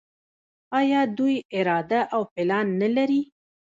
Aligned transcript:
آیا 0.79 1.01
دوی 1.17 1.35
اراده 1.57 2.01
او 2.15 2.21
پلان 2.33 2.67
نلري؟ 2.79 3.21